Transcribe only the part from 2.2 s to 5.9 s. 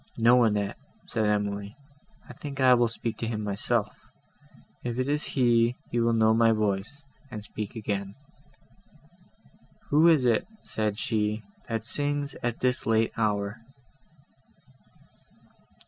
"I think I will speak myself; if it is he,